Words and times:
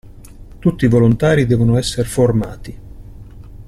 Tutti 0.57 0.85
i 0.85 0.87
volontari 0.87 1.45
devono 1.45 1.77
esser 1.77 2.07
formati. 2.07 2.79